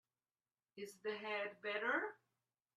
[0.77, 2.15] Is the head better?